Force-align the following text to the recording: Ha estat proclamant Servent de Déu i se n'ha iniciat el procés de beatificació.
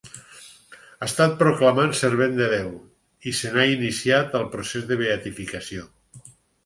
Ha 1.01 1.05
estat 1.07 1.35
proclamant 1.41 1.93
Servent 1.99 2.33
de 2.39 2.47
Déu 2.53 2.71
i 3.33 3.35
se 3.41 3.53
n'ha 3.57 3.67
iniciat 3.75 4.37
el 4.41 4.49
procés 4.57 4.89
de 4.93 4.99
beatificació. 5.03 5.87